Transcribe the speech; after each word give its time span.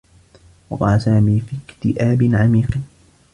وقع 0.69 0.97
سامي 0.97 1.41
في 1.41 1.55
اكتئاب 1.71 2.23
عميق. 2.33 2.77